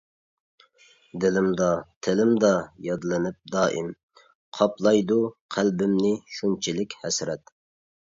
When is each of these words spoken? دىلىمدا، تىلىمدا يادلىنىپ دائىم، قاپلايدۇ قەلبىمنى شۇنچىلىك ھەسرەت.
دىلىمدا، 1.25 1.67
تىلىمدا 2.07 2.51
يادلىنىپ 2.87 3.39
دائىم، 3.59 3.93
قاپلايدۇ 4.61 5.21
قەلبىمنى 5.59 6.19
شۇنچىلىك 6.41 7.03
ھەسرەت. 7.07 7.59